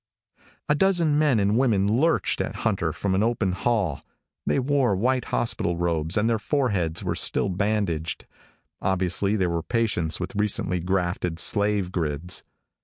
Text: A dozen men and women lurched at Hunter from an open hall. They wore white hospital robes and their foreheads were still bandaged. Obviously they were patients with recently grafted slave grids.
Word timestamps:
A 0.67 0.73
dozen 0.73 1.19
men 1.19 1.39
and 1.39 1.55
women 1.59 1.85
lurched 1.87 2.41
at 2.41 2.55
Hunter 2.65 2.91
from 2.91 3.13
an 3.13 3.21
open 3.21 3.51
hall. 3.51 4.01
They 4.47 4.57
wore 4.57 4.95
white 4.95 5.25
hospital 5.25 5.77
robes 5.77 6.17
and 6.17 6.27
their 6.27 6.39
foreheads 6.39 7.03
were 7.03 7.13
still 7.13 7.49
bandaged. 7.49 8.25
Obviously 8.81 9.35
they 9.35 9.45
were 9.45 9.61
patients 9.61 10.19
with 10.19 10.35
recently 10.35 10.79
grafted 10.79 11.37
slave 11.37 11.91
grids. 11.91 12.43